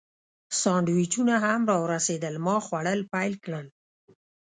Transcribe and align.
سانډویچونه 0.61 1.33
هم 1.45 1.61
راورسېدل، 1.71 2.35
ما 2.45 2.55
خوړل 2.65 2.99
پیل 3.13 3.33
کړل. 3.43 3.67